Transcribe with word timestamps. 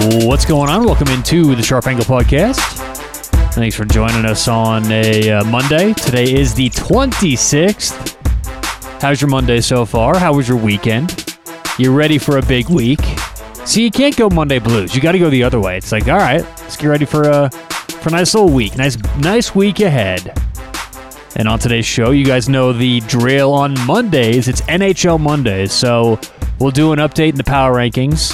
What's 0.00 0.44
going 0.44 0.70
on? 0.70 0.84
Welcome 0.84 1.08
into 1.08 1.56
the 1.56 1.62
Sharp 1.64 1.88
Angle 1.88 2.04
Podcast. 2.04 2.60
Thanks 3.52 3.74
for 3.74 3.84
joining 3.84 4.24
us 4.26 4.46
on 4.46 4.88
a 4.92 5.28
uh, 5.28 5.44
Monday. 5.44 5.92
Today 5.92 6.32
is 6.34 6.54
the 6.54 6.70
26th. 6.70 8.14
How's 9.02 9.20
your 9.20 9.28
Monday 9.28 9.60
so 9.60 9.84
far? 9.84 10.16
How 10.16 10.32
was 10.32 10.48
your 10.48 10.56
weekend? 10.56 11.26
You 11.78 11.92
ready 11.92 12.16
for 12.16 12.38
a 12.38 12.42
big 12.42 12.68
week? 12.68 13.00
See, 13.64 13.82
you 13.82 13.90
can't 13.90 14.16
go 14.16 14.30
Monday 14.30 14.60
blues. 14.60 14.94
You 14.94 15.00
got 15.00 15.12
to 15.12 15.18
go 15.18 15.30
the 15.30 15.42
other 15.42 15.58
way. 15.58 15.76
It's 15.78 15.90
like, 15.90 16.06
all 16.06 16.18
right, 16.18 16.42
let's 16.42 16.76
get 16.76 16.86
ready 16.86 17.04
for 17.04 17.24
a 17.24 17.50
for 17.50 18.10
a 18.10 18.12
nice 18.12 18.34
little 18.34 18.54
week. 18.54 18.76
Nice 18.76 18.96
nice 19.16 19.52
week 19.52 19.80
ahead. 19.80 20.32
And 21.34 21.48
on 21.48 21.58
today's 21.58 21.86
show, 21.86 22.12
you 22.12 22.24
guys 22.24 22.48
know 22.48 22.72
the 22.72 23.00
drill 23.00 23.52
on 23.52 23.74
Mondays. 23.84 24.46
It's 24.46 24.60
NHL 24.60 25.18
Mondays, 25.18 25.72
so 25.72 26.20
we'll 26.60 26.70
do 26.70 26.92
an 26.92 27.00
update 27.00 27.30
in 27.30 27.36
the 27.36 27.42
power 27.42 27.74
rankings 27.74 28.32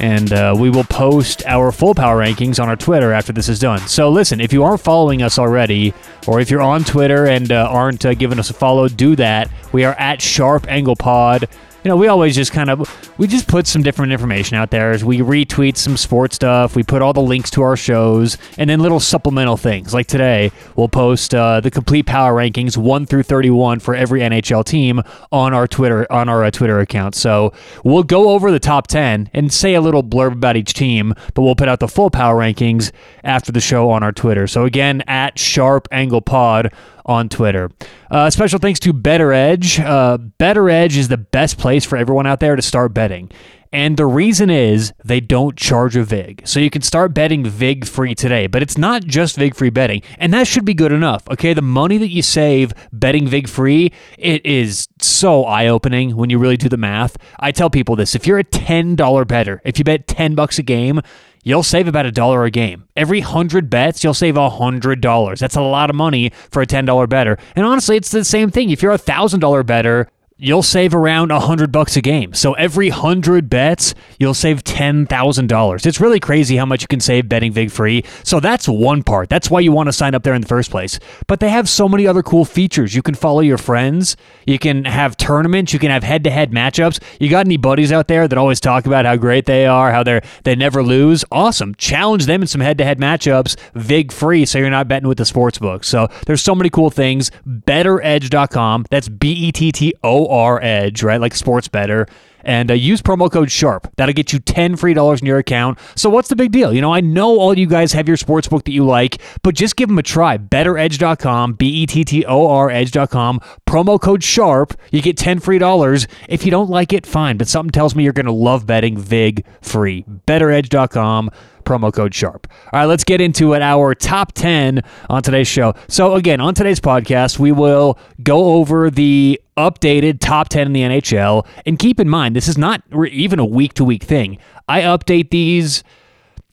and 0.00 0.32
uh, 0.32 0.54
we 0.58 0.70
will 0.70 0.84
post 0.84 1.44
our 1.46 1.70
full 1.70 1.94
power 1.94 2.18
rankings 2.18 2.60
on 2.60 2.68
our 2.68 2.76
Twitter 2.76 3.12
after 3.12 3.32
this 3.32 3.48
is 3.48 3.58
done. 3.58 3.80
So 3.80 4.10
listen, 4.10 4.40
if 4.40 4.52
you 4.52 4.64
aren't 4.64 4.80
following 4.80 5.22
us 5.22 5.38
already, 5.38 5.92
or 6.26 6.40
if 6.40 6.50
you're 6.50 6.62
on 6.62 6.84
Twitter 6.84 7.26
and 7.26 7.52
uh, 7.52 7.68
aren't 7.70 8.04
uh, 8.04 8.14
giving 8.14 8.38
us 8.38 8.50
a 8.50 8.54
follow, 8.54 8.88
do 8.88 9.14
that. 9.16 9.50
We 9.72 9.84
are 9.84 9.94
at 9.94 10.22
Sharp 10.22 10.66
Angle 10.68 10.96
Pod 10.96 11.48
you 11.82 11.88
know, 11.88 11.96
we 11.96 12.08
always 12.08 12.34
just 12.34 12.52
kind 12.52 12.68
of 12.68 13.18
we 13.18 13.26
just 13.26 13.48
put 13.48 13.66
some 13.66 13.82
different 13.82 14.12
information 14.12 14.56
out 14.56 14.70
there 14.70 14.90
as 14.90 15.04
we 15.04 15.18
retweet 15.18 15.76
some 15.76 15.96
sports 15.96 16.36
stuff. 16.36 16.76
We 16.76 16.82
put 16.82 17.00
all 17.00 17.12
the 17.12 17.22
links 17.22 17.50
to 17.52 17.62
our 17.62 17.76
shows 17.76 18.36
and 18.58 18.68
then 18.68 18.80
little 18.80 19.00
supplemental 19.00 19.56
things. 19.56 19.94
Like 19.94 20.06
today, 20.06 20.52
we'll 20.76 20.88
post 20.88 21.34
uh, 21.34 21.60
the 21.60 21.70
complete 21.70 22.06
power 22.06 22.34
rankings 22.34 22.76
one 22.76 23.06
through 23.06 23.22
thirty-one 23.22 23.80
for 23.80 23.94
every 23.94 24.20
NHL 24.20 24.64
team 24.64 25.02
on 25.32 25.54
our 25.54 25.66
Twitter 25.66 26.10
on 26.12 26.28
our 26.28 26.44
uh, 26.44 26.50
Twitter 26.50 26.80
account. 26.80 27.14
So 27.14 27.52
we'll 27.82 28.02
go 28.02 28.30
over 28.30 28.50
the 28.50 28.60
top 28.60 28.86
ten 28.86 29.30
and 29.32 29.52
say 29.52 29.74
a 29.74 29.80
little 29.80 30.02
blurb 30.02 30.32
about 30.32 30.56
each 30.56 30.74
team, 30.74 31.14
but 31.34 31.42
we'll 31.42 31.56
put 31.56 31.68
out 31.68 31.80
the 31.80 31.88
full 31.88 32.10
power 32.10 32.36
rankings 32.36 32.92
after 33.24 33.52
the 33.52 33.60
show 33.60 33.90
on 33.90 34.02
our 34.02 34.12
Twitter. 34.12 34.46
So 34.46 34.64
again, 34.64 35.02
at 35.06 35.38
Sharp 35.38 35.88
Angle 35.90 36.22
Pod 36.22 36.72
on 37.10 37.28
Twitter. 37.28 37.70
Uh, 38.10 38.30
special 38.30 38.60
thanks 38.60 38.78
to 38.80 38.92
BettorEdge. 38.94 39.84
Uh, 39.84 40.16
BettorEdge 40.38 40.96
is 40.96 41.08
the 41.08 41.18
best 41.18 41.58
place 41.58 41.84
for 41.84 41.98
everyone 41.98 42.26
out 42.26 42.38
there 42.38 42.54
to 42.54 42.62
start 42.62 42.94
betting. 42.94 43.30
And 43.72 43.96
the 43.96 44.06
reason 44.06 44.50
is 44.50 44.92
they 45.04 45.20
don't 45.20 45.56
charge 45.56 45.96
a 45.96 46.02
VIG. 46.02 46.42
So 46.44 46.58
you 46.58 46.70
can 46.70 46.82
start 46.82 47.14
betting 47.14 47.44
VIG 47.44 47.86
free 47.86 48.14
today, 48.14 48.46
but 48.46 48.62
it's 48.62 48.76
not 48.76 49.04
just 49.04 49.36
VIG 49.36 49.54
free 49.54 49.70
betting. 49.70 50.02
And 50.18 50.32
that 50.34 50.46
should 50.46 50.64
be 50.64 50.74
good 50.74 50.92
enough. 50.92 51.28
Okay. 51.28 51.54
The 51.54 51.62
money 51.62 51.98
that 51.98 52.08
you 52.08 52.22
save 52.22 52.72
betting 52.92 53.28
VIG 53.28 53.48
free, 53.48 53.92
it 54.18 54.44
is 54.44 54.88
so 55.00 55.44
eye 55.44 55.68
opening 55.68 56.16
when 56.16 56.30
you 56.30 56.38
really 56.38 56.56
do 56.56 56.68
the 56.68 56.76
math. 56.76 57.16
I 57.38 57.52
tell 57.52 57.70
people 57.70 57.94
this 57.96 58.14
if 58.14 58.26
you're 58.26 58.38
a 58.38 58.44
$10 58.44 59.26
better, 59.28 59.60
if 59.64 59.78
you 59.78 59.84
bet 59.84 60.08
10 60.08 60.34
bucks 60.34 60.58
a 60.58 60.64
game, 60.64 61.00
you'll 61.42 61.62
save 61.62 61.88
about 61.88 62.06
a 62.06 62.12
dollar 62.12 62.44
a 62.44 62.50
game. 62.50 62.86
Every 62.96 63.20
hundred 63.20 63.70
bets, 63.70 64.04
you'll 64.04 64.14
save 64.14 64.36
a 64.36 64.50
hundred 64.50 65.00
dollars. 65.00 65.40
That's 65.40 65.56
a 65.56 65.62
lot 65.62 65.90
of 65.90 65.96
money 65.96 66.32
for 66.50 66.62
a 66.62 66.66
ten 66.66 66.84
dollar 66.84 67.06
better. 67.06 67.38
And 67.56 67.66
honestly, 67.66 67.96
it's 67.96 68.10
the 68.10 68.24
same 68.24 68.50
thing. 68.50 68.70
If 68.70 68.82
you're 68.82 68.92
a 68.92 68.98
thousand 68.98 69.40
dollar 69.40 69.62
better, 69.62 70.08
you'll 70.40 70.62
save 70.62 70.94
around 70.94 71.30
a 71.30 71.38
hundred 71.38 71.70
bucks 71.70 71.96
a 71.96 72.00
game. 72.00 72.32
So 72.32 72.54
every 72.54 72.88
hundred 72.88 73.50
bets, 73.50 73.94
you'll 74.18 74.34
save 74.34 74.64
ten 74.64 75.06
thousand 75.06 75.48
dollars. 75.48 75.84
It's 75.84 76.00
really 76.00 76.18
crazy 76.18 76.56
how 76.56 76.64
much 76.64 76.82
you 76.82 76.88
can 76.88 77.00
save 77.00 77.28
betting 77.28 77.52
Vig 77.52 77.70
free. 77.70 78.04
So 78.24 78.40
that's 78.40 78.66
one 78.66 79.02
part. 79.02 79.28
That's 79.28 79.50
why 79.50 79.60
you 79.60 79.70
want 79.72 79.88
to 79.88 79.92
sign 79.92 80.14
up 80.14 80.22
there 80.22 80.34
in 80.34 80.40
the 80.40 80.48
first 80.48 80.70
place. 80.70 80.98
But 81.26 81.40
they 81.40 81.50
have 81.50 81.68
so 81.68 81.88
many 81.88 82.06
other 82.06 82.22
cool 82.22 82.44
features. 82.44 82.94
You 82.94 83.02
can 83.02 83.14
follow 83.14 83.40
your 83.40 83.58
friends. 83.58 84.16
You 84.46 84.58
can 84.58 84.86
have 84.86 85.16
tournaments. 85.16 85.72
You 85.72 85.78
can 85.78 85.90
have 85.90 86.02
head-to-head 86.02 86.50
matchups. 86.52 87.00
You 87.20 87.28
got 87.28 87.46
any 87.46 87.58
buddies 87.58 87.92
out 87.92 88.08
there 88.08 88.26
that 88.26 88.38
always 88.38 88.60
talk 88.60 88.86
about 88.86 89.04
how 89.04 89.16
great 89.16 89.44
they 89.46 89.66
are, 89.66 89.92
how 89.92 90.02
they're 90.02 90.22
they 90.44 90.56
never 90.56 90.82
lose? 90.82 91.24
Awesome. 91.30 91.74
Challenge 91.74 92.26
them 92.26 92.40
in 92.40 92.48
some 92.48 92.60
head-to-head 92.60 92.98
matchups, 92.98 93.56
Vig 93.74 94.10
free, 94.10 94.46
so 94.46 94.58
you're 94.58 94.70
not 94.70 94.88
betting 94.88 95.08
with 95.08 95.18
the 95.18 95.26
sports 95.26 95.58
book. 95.58 95.84
So 95.84 96.08
there's 96.26 96.42
so 96.42 96.54
many 96.54 96.70
cool 96.70 96.90
things. 96.90 97.30
BettorEdge.com. 97.46 98.86
That's 98.90 99.08
B 99.08 99.32
E 99.32 99.52
T 99.52 99.72
T 99.72 99.94
O 100.02 100.29
R 100.30 100.60
Edge, 100.62 101.02
right? 101.02 101.20
Like 101.20 101.34
sports 101.34 101.68
better. 101.68 102.06
And 102.42 102.70
uh, 102.70 102.74
use 102.74 103.02
promo 103.02 103.30
code 103.30 103.48
SHARP. 103.48 103.92
That'll 103.96 104.14
get 104.14 104.32
you 104.32 104.38
10 104.38 104.76
free 104.76 104.94
dollars 104.94 105.20
in 105.20 105.26
your 105.26 105.36
account. 105.38 105.78
So 105.94 106.08
what's 106.08 106.28
the 106.28 106.36
big 106.36 106.52
deal? 106.52 106.72
You 106.72 106.80
know, 106.80 106.92
I 106.92 107.00
know 107.00 107.38
all 107.38 107.56
you 107.58 107.66
guys 107.66 107.92
have 107.92 108.08
your 108.08 108.16
sports 108.16 108.48
book 108.48 108.64
that 108.64 108.72
you 108.72 108.84
like, 108.84 109.20
but 109.42 109.54
just 109.54 109.76
give 109.76 109.88
them 109.88 109.98
a 109.98 110.02
try. 110.02 110.38
BettorEdge.com, 110.38 111.54
B 111.54 111.68
E 111.68 111.86
T 111.86 112.04
T 112.04 112.24
O 112.24 112.48
R 112.48 112.70
Edge.com, 112.70 113.40
promo 113.66 114.00
code 114.00 114.22
SHARP. 114.22 114.74
You 114.90 115.02
get 115.02 115.16
10 115.18 115.40
free 115.40 115.58
dollars. 115.58 116.06
If 116.28 116.44
you 116.44 116.50
don't 116.50 116.70
like 116.70 116.92
it, 116.92 117.06
fine. 117.06 117.36
But 117.36 117.48
something 117.48 117.70
tells 117.70 117.94
me 117.94 118.04
you're 118.04 118.12
going 118.12 118.26
to 118.26 118.32
love 118.32 118.66
betting 118.66 118.96
VIG 118.96 119.44
free. 119.60 120.04
BettorEdge.com, 120.26 121.30
promo 121.64 121.92
code 121.92 122.12
SHARP. 122.12 122.46
All 122.72 122.80
right, 122.80 122.86
let's 122.86 123.04
get 123.04 123.20
into 123.20 123.52
it. 123.52 123.62
Our 123.62 123.94
top 123.94 124.32
10 124.32 124.82
on 125.10 125.22
today's 125.22 125.48
show. 125.48 125.74
So, 125.88 126.14
again, 126.14 126.40
on 126.40 126.54
today's 126.54 126.80
podcast, 126.80 127.38
we 127.38 127.52
will 127.52 127.98
go 128.22 128.54
over 128.54 128.90
the 128.90 129.40
updated 129.60 130.20
top 130.20 130.48
10 130.48 130.66
in 130.66 130.72
the 130.72 130.82
NHL. 130.82 131.46
And 131.66 131.78
keep 131.78 132.00
in 132.00 132.08
mind, 132.08 132.36
this 132.36 132.48
is 132.48 132.58
not 132.58 132.82
even 133.10 133.38
a 133.38 133.44
week 133.44 133.74
to 133.74 133.84
week 133.84 134.02
thing. 134.02 134.38
I 134.68 134.82
update 134.82 135.30
these. 135.30 135.82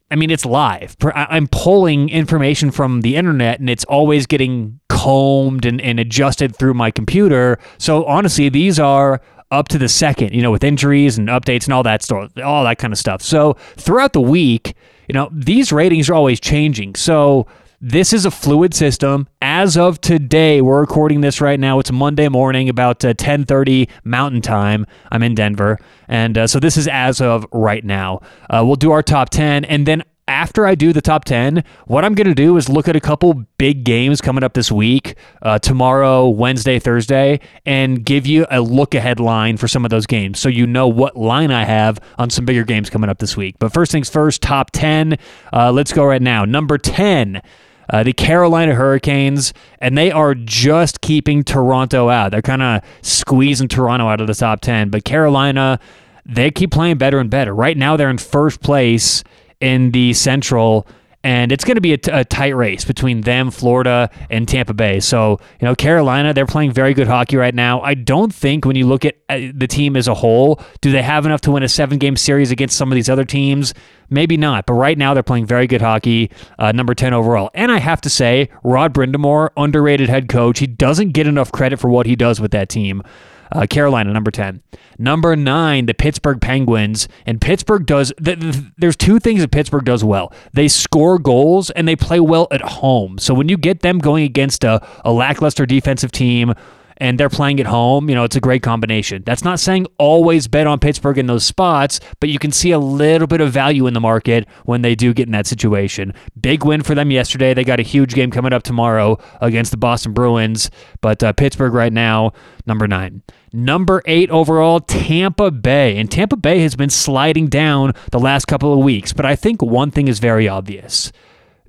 I 0.10 0.16
mean, 0.16 0.32
it's 0.32 0.46
live. 0.46 0.96
I'm 1.14 1.48
pulling 1.48 2.10
information 2.10 2.72
from 2.72 3.02
the 3.02 3.16
internet 3.18 3.60
and 3.60 3.70
it's 3.70 3.84
always 3.86 4.26
getting 4.26 4.80
combed 4.88 5.66
and, 5.66 5.82
and 5.82 6.00
adjusted 6.00 6.56
through 6.56 6.74
my 6.74 6.92
computer. 6.92 7.60
So, 7.78 8.06
honestly, 8.06 8.48
these 8.48 8.80
are 8.80 9.22
up 9.52 9.68
to 9.70 9.78
the 9.78 9.90
second, 9.90 10.34
you 10.34 10.42
know, 10.42 10.52
with 10.52 10.64
injuries 10.64 11.18
and 11.18 11.28
updates 11.28 11.66
and 11.66 11.74
all 11.74 11.84
that 11.84 12.04
stuff, 12.04 12.32
all 12.44 12.64
that 12.64 12.78
kind 12.78 12.94
of 12.94 13.00
stuff. 13.00 13.22
So, 13.22 13.54
throughout 13.76 14.14
the 14.14 14.22
week, 14.22 14.76
you 15.08 15.14
know, 15.14 15.30
these 15.32 15.72
ratings 15.72 16.10
are 16.10 16.14
always 16.14 16.40
changing. 16.40 16.96
So 16.96 17.48
this 17.80 18.12
is 18.12 18.26
a 18.26 18.32
fluid 18.32 18.74
system. 18.74 19.28
As 19.42 19.78
of 19.78 20.02
today, 20.02 20.62
we're 20.62 20.80
recording 20.80 21.22
this 21.22 21.40
right 21.40 21.60
now. 21.60 21.80
It's 21.80 21.92
Monday 21.92 22.28
morning, 22.28 22.70
about 22.70 23.06
uh, 23.06 23.14
10:30 23.14 23.88
Mountain 24.04 24.42
Time. 24.42 24.86
I'm 25.12 25.22
in 25.22 25.36
Denver, 25.36 25.78
and 26.08 26.38
uh, 26.38 26.48
so 26.48 26.60
this 26.60 26.78
is 26.78 26.88
as 26.88 27.22
of 27.22 27.46
right 27.52 27.84
now. 27.86 28.22
Uh, 28.50 28.64
we'll 28.66 28.76
do 28.76 28.92
our 28.92 29.04
top 29.04 29.30
10, 29.30 29.66
and 29.66 29.86
then 29.86 30.04
after 30.28 30.66
I 30.66 30.76
do 30.76 30.92
the 30.92 31.02
top 31.02 31.24
10, 31.24 31.64
what 31.86 32.04
I'm 32.04 32.14
going 32.14 32.28
to 32.28 32.36
do 32.36 32.58
is 32.58 32.68
look 32.68 32.90
at 32.90 32.98
a 32.98 33.00
couple 33.00 33.46
big 33.58 33.86
games 33.86 34.20
coming 34.20 34.44
up 34.44 34.54
this 34.54 34.70
week, 34.70 35.16
uh, 35.42 35.58
tomorrow, 35.60 36.28
Wednesday, 36.28 36.80
Thursday, 36.80 37.40
and 37.66 38.04
give 38.04 38.28
you 38.28 38.46
a 38.52 38.60
look 38.60 38.94
ahead 38.94 39.22
line 39.22 39.56
for 39.56 39.70
some 39.70 39.86
of 39.86 39.92
those 39.92 40.06
games 40.06 40.38
so 40.38 40.50
you 40.50 40.68
know 40.68 40.86
what 40.86 41.16
line 41.16 41.50
I 41.50 41.64
have 41.64 42.02
on 42.18 42.30
some 42.30 42.44
bigger 42.44 42.66
games 42.66 42.90
coming 42.90 43.10
up 43.10 43.20
this 43.20 43.38
week. 43.38 43.56
But 43.58 43.72
first 43.72 43.90
things 43.92 44.10
first, 44.10 44.42
top 44.42 44.72
10. 44.72 45.18
Uh, 45.54 45.72
let's 45.72 45.94
go 45.94 46.04
right 46.04 46.22
now. 46.22 46.44
Number 46.44 46.78
10. 46.78 47.42
Uh, 47.90 48.04
the 48.04 48.14
Carolina 48.14 48.76
Hurricanes, 48.76 49.54
and 49.80 49.98
they 49.98 50.12
are 50.12 50.36
just 50.36 51.02
keeping 51.02 51.44
Toronto 51.44 52.10
out. 52.10 52.32
They're 52.32 52.42
kind 52.42 52.62
of 52.62 52.84
squeezing 53.02 53.68
Toronto 53.68 54.08
out 54.08 54.22
of 54.22 54.28
the 54.28 54.34
top 54.34 54.62
10. 54.62 54.90
But 54.90 55.06
Carolina, 55.06 55.80
they 56.26 56.52
keep 56.52 56.72
playing 56.72 56.98
better 56.98 57.20
and 57.20 57.30
better. 57.30 57.56
Right 57.56 57.78
now, 57.78 57.96
they're 57.96 58.10
in 58.10 58.18
first 58.18 58.62
place 58.62 59.24
in 59.60 59.92
the 59.92 60.14
Central, 60.14 60.86
and 61.28 61.52
it's 61.52 61.66
going 61.66 61.76
to 61.76 61.82
be 61.82 61.92
a, 61.92 61.98
t- 61.98 62.10
a 62.10 62.24
tight 62.24 62.56
race 62.56 62.86
between 62.86 63.20
them, 63.20 63.52
Florida, 63.52 64.10
and 64.30 64.48
Tampa 64.48 64.74
Bay. 64.74 65.02
So, 65.02 65.42
you 65.60 65.68
know, 65.68 65.76
Carolina, 65.76 66.34
they're 66.34 66.46
playing 66.46 66.72
very 66.72 66.94
good 66.94 67.10
hockey 67.10 67.36
right 67.36 67.54
now. 67.54 67.82
I 67.82 67.96
don't 67.96 68.34
think 68.34 68.64
when 68.64 68.78
you 68.78 68.88
look 68.88 69.04
at 69.04 69.18
uh, 69.28 69.52
the 69.54 69.68
team 69.68 69.98
as 69.98 70.08
a 70.08 70.14
whole, 70.14 70.62
do 70.80 70.90
they 70.90 71.02
have 71.02 71.26
enough 71.26 71.42
to 71.42 71.52
win 71.52 71.64
a 71.64 71.68
seven 71.68 71.98
game 71.98 72.16
series 72.16 72.50
against 72.50 72.78
some 72.78 72.94
of 72.94 72.96
these 72.96 73.10
other 73.10 73.26
teams? 73.26 73.74
Maybe 74.10 74.38
not, 74.38 74.68
but 74.68 74.76
right 74.76 74.98
now 74.98 75.14
they're 75.14 75.22
playing 75.22 75.48
very 75.48 75.68
good 75.68 75.82
hockey, 75.82 76.32
uh, 76.60 76.72
number 76.72 76.96
10 76.96 77.14
overall. 77.14 77.52
And 77.54 77.74
I 77.74 77.80
have 77.80 78.00
to 78.02 78.10
say, 78.10 78.50
Rod 78.64 78.94
Brind'Amour, 78.94 79.50
underrated 79.58 80.08
head 80.08 80.30
coach, 80.30 80.60
he 80.60 80.68
doesn't 80.68 81.10
get 81.10 81.28
enough 81.28 81.52
credit 81.52 81.78
for 81.82 81.90
what 81.90 82.06
he 82.06 82.16
does 82.16 82.40
with 82.40 82.52
that 82.52 82.70
team. 82.70 83.04
Uh, 83.52 83.66
Carolina, 83.68 84.12
number 84.14 84.32
10. 84.32 84.62
Number 84.98 85.36
nine, 85.36 85.86
the 85.86 85.94
Pittsburgh 85.94 86.42
Penguins. 86.42 87.08
And 87.26 87.40
Pittsburgh 87.40 87.86
does, 87.86 88.12
th- 88.24 88.40
th- 88.40 88.56
there's 88.78 88.96
two 88.96 89.20
things 89.20 89.42
that 89.42 89.52
Pittsburgh 89.52 89.86
does 89.86 90.04
well. 90.04 90.34
They 90.54 90.68
score 90.68 91.20
goals 91.20 91.70
and 91.72 91.88
they 91.88 91.96
play 91.96 92.20
well 92.20 92.48
at 92.52 92.62
home. 92.62 93.18
So 93.20 93.34
when 93.34 93.50
you 93.50 93.58
get 93.58 93.82
them 93.82 94.00
going 94.00 94.24
against 94.24 94.64
a, 94.64 94.86
a 95.06 95.12
lackluster 95.12 95.66
defensive 95.66 96.12
team 96.12 96.54
and 96.98 97.20
they're 97.20 97.30
playing 97.30 97.60
at 97.60 97.66
home, 97.66 98.10
you 98.10 98.16
know, 98.16 98.24
it's 98.24 98.36
a 98.36 98.42
great 98.42 98.64
combination. 98.64 99.24
That's 99.26 99.44
not 99.44 99.60
saying 99.60 99.88
always 99.98 100.48
bet 100.48 100.68
on 100.68 100.80
Pittsburgh 100.80 101.18
in 101.18 101.28
those 101.28 101.46
spots, 101.46 102.00
but 102.20 102.30
you 102.30 102.40
can 102.40 102.52
see 102.52 102.72
a 102.72 102.80
little 102.80 103.28
bit 103.28 103.42
of 103.42 103.52
value 103.52 103.88
in 103.88 103.94
the 103.94 104.00
market 104.00 104.48
when 104.66 104.82
they 104.82 104.96
do 104.96 105.14
get 105.14 105.28
in 105.28 105.32
that 105.32 105.48
situation. 105.48 106.14
Big 106.40 106.66
win 106.66 106.82
for 106.84 106.96
them 106.96 107.12
yesterday. 107.12 107.54
They 107.54 107.64
got 107.64 107.80
a 107.80 107.84
huge 107.84 108.14
game 108.14 108.32
coming 108.32 108.54
up 108.54 108.64
tomorrow 108.64 109.18
against 109.42 109.72
the 109.72 109.78
Boston 109.78 110.14
Bruins, 110.14 110.70
but 111.02 111.24
uh, 111.24 111.34
Pittsburgh 111.34 111.74
right 111.74 111.94
now, 111.94 112.34
number 112.66 112.88
nine. 112.88 113.22
Number 113.54 114.02
eight 114.06 114.30
overall, 114.30 114.80
Tampa 114.80 115.52
Bay. 115.52 115.98
And 115.98 116.12
Tampa 116.12 116.36
Bay 116.36 116.60
has 116.60 116.76
been 116.76 116.90
sliding 116.90 117.48
down 117.48 117.94
the 118.12 118.20
last 118.20 118.46
couple 118.46 118.74
of 118.74 118.80
weeks, 118.80 119.14
but 119.14 119.26
I 119.26 119.36
think 119.36 119.62
one 119.62 119.92
thing 119.92 120.08
is 120.08 120.20
very 120.20 120.48
obvious. 120.48 121.12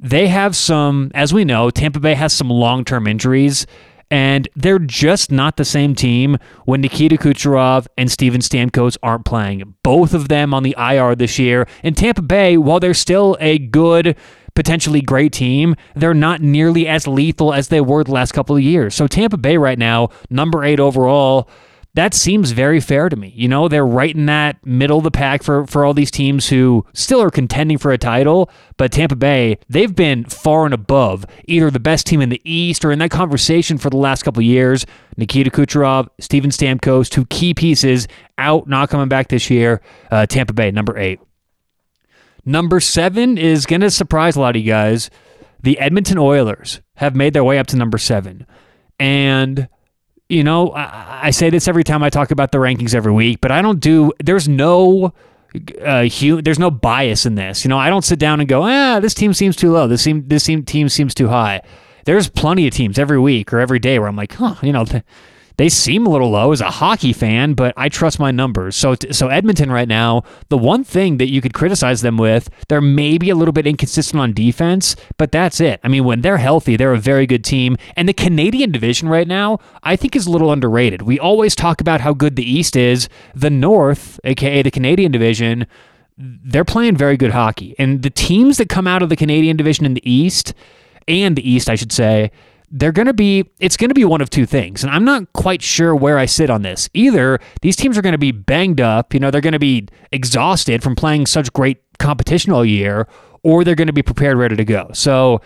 They 0.00 0.28
have 0.28 0.54
some, 0.54 1.10
as 1.14 1.34
we 1.34 1.44
know, 1.44 1.70
Tampa 1.70 1.98
Bay 1.98 2.14
has 2.14 2.32
some 2.32 2.50
long 2.50 2.84
term 2.84 3.06
injuries 3.06 3.66
And 4.10 4.48
they're 4.56 4.78
just 4.78 5.30
not 5.30 5.56
the 5.56 5.64
same 5.64 5.94
team 5.94 6.38
when 6.64 6.80
Nikita 6.80 7.16
Kucherov 7.16 7.86
and 7.98 8.10
Steven 8.10 8.40
Stamkos 8.40 8.96
aren't 9.02 9.24
playing. 9.24 9.74
Both 9.82 10.14
of 10.14 10.28
them 10.28 10.54
on 10.54 10.62
the 10.62 10.74
IR 10.78 11.14
this 11.14 11.38
year. 11.38 11.68
In 11.82 11.94
Tampa 11.94 12.22
Bay, 12.22 12.56
while 12.56 12.80
they're 12.80 12.94
still 12.94 13.36
a 13.38 13.58
good 13.58 14.16
potentially 14.54 15.00
great 15.00 15.32
team, 15.32 15.76
they're 15.94 16.14
not 16.14 16.40
nearly 16.40 16.88
as 16.88 17.06
lethal 17.06 17.52
as 17.52 17.68
they 17.68 17.80
were 17.80 18.02
the 18.02 18.12
last 18.12 18.32
couple 18.32 18.56
of 18.56 18.62
years. 18.62 18.94
So 18.94 19.06
Tampa 19.06 19.36
Bay 19.36 19.56
right 19.56 19.78
now, 19.78 20.08
number 20.30 20.64
eight 20.64 20.80
overall, 20.80 21.48
that 21.98 22.14
seems 22.14 22.52
very 22.52 22.78
fair 22.78 23.08
to 23.08 23.16
me. 23.16 23.32
You 23.34 23.48
know, 23.48 23.66
they're 23.66 23.84
right 23.84 24.14
in 24.14 24.26
that 24.26 24.64
middle 24.64 24.98
of 24.98 25.04
the 25.04 25.10
pack 25.10 25.42
for, 25.42 25.66
for 25.66 25.84
all 25.84 25.92
these 25.92 26.12
teams 26.12 26.48
who 26.48 26.86
still 26.92 27.20
are 27.20 27.28
contending 27.28 27.76
for 27.76 27.90
a 27.90 27.98
title. 27.98 28.50
But 28.76 28.92
Tampa 28.92 29.16
Bay, 29.16 29.58
they've 29.68 29.92
been 29.92 30.22
far 30.24 30.64
and 30.64 30.72
above 30.72 31.26
either 31.46 31.72
the 31.72 31.80
best 31.80 32.06
team 32.06 32.20
in 32.20 32.28
the 32.28 32.40
East 32.44 32.84
or 32.84 32.92
in 32.92 33.00
that 33.00 33.10
conversation 33.10 33.78
for 33.78 33.90
the 33.90 33.96
last 33.96 34.22
couple 34.22 34.38
of 34.38 34.44
years. 34.44 34.86
Nikita 35.16 35.50
Kucherov, 35.50 36.06
Steven 36.20 36.50
Stamkos, 36.50 37.08
two 37.08 37.26
key 37.26 37.52
pieces 37.52 38.06
out, 38.38 38.68
not 38.68 38.90
coming 38.90 39.08
back 39.08 39.26
this 39.26 39.50
year. 39.50 39.80
Uh, 40.08 40.24
Tampa 40.24 40.52
Bay, 40.52 40.70
number 40.70 40.96
eight. 40.96 41.18
Number 42.44 42.78
seven 42.78 43.36
is 43.36 43.66
going 43.66 43.80
to 43.80 43.90
surprise 43.90 44.36
a 44.36 44.40
lot 44.40 44.54
of 44.54 44.62
you 44.62 44.70
guys. 44.70 45.10
The 45.64 45.80
Edmonton 45.80 46.18
Oilers 46.18 46.80
have 46.94 47.16
made 47.16 47.32
their 47.32 47.42
way 47.42 47.58
up 47.58 47.66
to 47.66 47.76
number 47.76 47.98
seven. 47.98 48.46
And 49.00 49.68
you 50.28 50.44
know, 50.44 50.70
I, 50.70 51.20
I, 51.24 51.30
say 51.30 51.48
this 51.50 51.68
every 51.68 51.84
time 51.84 52.02
I 52.02 52.10
talk 52.10 52.30
about 52.30 52.52
the 52.52 52.58
rankings 52.58 52.94
every 52.94 53.12
week, 53.12 53.40
but 53.40 53.50
I 53.50 53.62
don't 53.62 53.80
do. 53.80 54.12
There's 54.22 54.48
no. 54.48 55.12
Uh, 55.82 56.04
hu- 56.04 56.42
there's 56.42 56.58
no 56.58 56.70
bias 56.70 57.24
in 57.24 57.34
this. 57.34 57.64
You 57.64 57.70
know, 57.70 57.78
I 57.78 57.88
don't 57.88 58.04
sit 58.04 58.18
down 58.18 58.38
and 58.38 58.48
go, 58.48 58.64
ah, 58.64 59.00
this 59.00 59.14
team 59.14 59.32
seems 59.32 59.56
too 59.56 59.72
low. 59.72 59.88
This 59.88 60.04
team, 60.04 60.28
this 60.28 60.44
team, 60.44 60.62
team 60.62 60.90
seems 60.90 61.14
too 61.14 61.28
high. 61.28 61.62
There's 62.04 62.28
plenty 62.28 62.66
of 62.66 62.74
teams 62.74 62.98
every 62.98 63.18
week 63.18 63.52
or 63.52 63.58
every 63.58 63.78
day 63.78 63.98
where 63.98 64.08
I'm 64.08 64.16
like, 64.16 64.34
huh, 64.34 64.56
you 64.62 64.72
know, 64.72 64.84
th- 64.84 65.02
they 65.58 65.68
seem 65.68 66.06
a 66.06 66.08
little 66.08 66.30
low 66.30 66.52
as 66.52 66.60
a 66.60 66.70
hockey 66.70 67.12
fan, 67.12 67.54
but 67.54 67.74
I 67.76 67.88
trust 67.88 68.18
my 68.18 68.30
numbers. 68.30 68.76
So, 68.76 68.94
so 69.10 69.26
Edmonton 69.28 69.70
right 69.70 69.88
now, 69.88 70.22
the 70.48 70.56
one 70.56 70.84
thing 70.84 71.18
that 71.18 71.30
you 71.30 71.40
could 71.40 71.52
criticize 71.52 72.00
them 72.00 72.16
with, 72.16 72.48
they're 72.68 72.80
maybe 72.80 73.28
a 73.28 73.34
little 73.34 73.52
bit 73.52 73.66
inconsistent 73.66 74.20
on 74.20 74.32
defense, 74.32 74.94
but 75.16 75.32
that's 75.32 75.60
it. 75.60 75.80
I 75.82 75.88
mean, 75.88 76.04
when 76.04 76.20
they're 76.20 76.38
healthy, 76.38 76.76
they're 76.76 76.94
a 76.94 76.98
very 76.98 77.26
good 77.26 77.44
team. 77.44 77.76
And 77.96 78.08
the 78.08 78.14
Canadian 78.14 78.70
division 78.70 79.08
right 79.08 79.26
now, 79.26 79.58
I 79.82 79.96
think 79.96 80.14
is 80.14 80.26
a 80.26 80.30
little 80.30 80.52
underrated. 80.52 81.02
We 81.02 81.18
always 81.18 81.56
talk 81.56 81.80
about 81.80 82.00
how 82.00 82.14
good 82.14 82.36
the 82.36 82.48
East 82.48 82.76
is. 82.76 83.08
The 83.34 83.50
North, 83.50 84.20
aka 84.22 84.62
the 84.62 84.70
Canadian 84.70 85.10
division, 85.10 85.66
they're 86.16 86.64
playing 86.64 86.96
very 86.96 87.16
good 87.16 87.32
hockey. 87.32 87.74
And 87.78 88.02
the 88.02 88.10
teams 88.10 88.58
that 88.58 88.68
come 88.68 88.86
out 88.86 89.02
of 89.02 89.08
the 89.08 89.16
Canadian 89.16 89.56
division 89.56 89.86
in 89.86 89.94
the 89.94 90.10
East, 90.10 90.54
and 91.08 91.34
the 91.34 91.50
East, 91.50 91.68
I 91.68 91.74
should 91.74 91.92
say, 91.92 92.30
they're 92.70 92.92
going 92.92 93.06
to 93.06 93.14
be 93.14 93.44
it's 93.60 93.76
going 93.76 93.88
to 93.88 93.94
be 93.94 94.04
one 94.04 94.20
of 94.20 94.28
two 94.30 94.46
things 94.46 94.82
and 94.82 94.92
i'm 94.92 95.04
not 95.04 95.32
quite 95.32 95.62
sure 95.62 95.94
where 95.94 96.18
i 96.18 96.26
sit 96.26 96.50
on 96.50 96.62
this. 96.62 96.88
Either 96.94 97.38
these 97.62 97.76
teams 97.76 97.96
are 97.96 98.02
going 98.02 98.12
to 98.12 98.18
be 98.18 98.32
banged 98.32 98.80
up 98.80 99.14
you 99.14 99.20
know 99.20 99.30
they're 99.30 99.40
going 99.40 99.52
to 99.52 99.58
be 99.58 99.86
exhausted 100.12 100.82
from 100.82 100.94
playing 100.94 101.26
such 101.26 101.52
great 101.52 101.78
competition 101.98 102.52
all 102.52 102.64
year 102.64 103.08
or 103.42 103.64
they're 103.64 103.74
going 103.74 103.86
to 103.86 103.92
be 103.92 104.02
prepared 104.02 104.36
ready 104.36 104.56
to 104.56 104.64
go. 104.64 104.90
So 104.92 105.40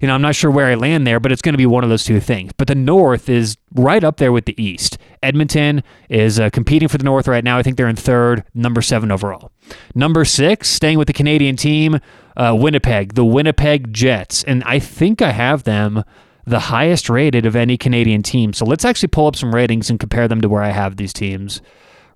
you 0.00 0.06
know 0.06 0.14
i'm 0.14 0.20
not 0.20 0.34
sure 0.34 0.50
where 0.50 0.66
i 0.66 0.74
land 0.74 1.06
there 1.06 1.18
but 1.18 1.32
it's 1.32 1.40
going 1.40 1.54
to 1.54 1.58
be 1.58 1.66
one 1.66 1.82
of 1.82 1.90
those 1.90 2.04
two 2.04 2.20
things. 2.20 2.52
But 2.56 2.68
the 2.68 2.74
north 2.74 3.28
is 3.28 3.56
right 3.74 4.04
up 4.04 4.18
there 4.18 4.32
with 4.32 4.44
the 4.44 4.60
east. 4.62 4.98
Edmonton 5.22 5.82
is 6.10 6.38
uh, 6.38 6.50
competing 6.50 6.88
for 6.88 6.98
the 6.98 7.04
north 7.04 7.26
right 7.26 7.42
now. 7.42 7.58
I 7.58 7.62
think 7.62 7.76
they're 7.76 7.88
in 7.88 7.96
third 7.96 8.44
number 8.54 8.82
seven 8.82 9.10
overall. 9.10 9.50
Number 9.94 10.24
six 10.24 10.68
staying 10.68 10.98
with 10.98 11.06
the 11.06 11.14
canadian 11.14 11.56
team 11.56 12.00
uh, 12.36 12.54
winnipeg 12.58 13.14
the 13.14 13.24
winnipeg 13.24 13.94
jets. 13.94 14.44
And 14.44 14.62
i 14.64 14.78
think 14.78 15.22
i 15.22 15.30
have 15.30 15.62
them 15.62 16.04
the 16.46 16.60
highest 16.60 17.10
rated 17.10 17.44
of 17.44 17.56
any 17.56 17.76
Canadian 17.76 18.22
team. 18.22 18.52
So 18.52 18.64
let's 18.64 18.84
actually 18.84 19.08
pull 19.08 19.26
up 19.26 19.36
some 19.36 19.54
ratings 19.54 19.90
and 19.90 19.98
compare 19.98 20.28
them 20.28 20.40
to 20.40 20.48
where 20.48 20.62
I 20.62 20.70
have 20.70 20.96
these 20.96 21.12
teams. 21.12 21.60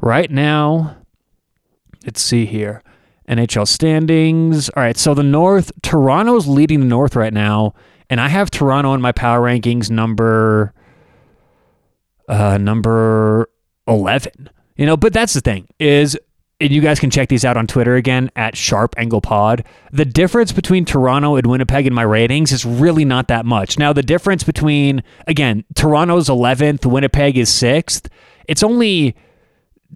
Right 0.00 0.31
now, 0.31 0.97
let's 2.06 2.23
see 2.23 2.47
here. 2.47 2.82
NHL 3.29 3.67
standings. 3.67 4.69
All 4.71 4.82
right, 4.82 4.97
so 4.97 5.15
the 5.15 5.23
North, 5.23 5.73
Toronto's 5.82 6.47
leading 6.47 6.81
the 6.81 6.87
North 6.87 7.17
right 7.17 7.32
now, 7.32 7.75
and 8.09 8.21
I 8.21 8.29
have 8.29 8.50
Toronto 8.50 8.94
in 8.94 9.00
my 9.00 9.12
power 9.12 9.41
rankings 9.41 9.91
number 9.91 10.73
uh 12.29 12.59
number 12.59 13.49
11. 13.88 14.49
You 14.77 14.87
know, 14.87 14.97
but 14.97 15.12
that's 15.12 15.35
the 15.35 15.41
thing 15.41 15.69
is 15.79 16.17
and 16.61 16.71
you 16.71 16.81
guys 16.81 17.01
can 17.01 17.11
check 17.11 17.29
these 17.29 17.45
out 17.45 17.57
on 17.57 17.67
Twitter 17.67 17.95
again 17.95 18.31
at 18.37 18.57
Sharp 18.57 18.95
Angle 18.99 19.21
Pod. 19.21 19.65
The 19.93 20.05
difference 20.05 20.53
between 20.53 20.85
Toronto 20.85 21.37
and 21.37 21.47
Winnipeg 21.47 21.87
in 21.87 21.95
my 21.95 22.03
ratings 22.03 22.53
is 22.53 22.65
really 22.65 23.05
not 23.05 23.29
that 23.29 23.47
much. 23.47 23.79
Now, 23.79 23.93
the 23.93 24.03
difference 24.03 24.45
between, 24.45 25.03
again, 25.27 25.65
Toronto's 25.75 26.29
11th, 26.29 26.85
Winnipeg 26.85 27.39
is 27.39 27.51
6th, 27.51 28.09
it's 28.47 28.62
only 28.62 29.17